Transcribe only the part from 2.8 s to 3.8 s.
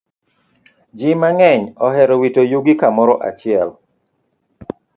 kamoro achiel.